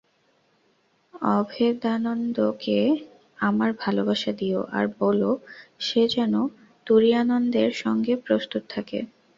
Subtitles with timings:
[1.33, 2.79] অভেদানন্দকে
[3.39, 5.21] আমার ভালবাসা দিও, আর বল
[5.79, 6.33] সে যেন
[6.87, 8.99] তুরীয়ানন্দের জন্য প্রস্তত থাকে।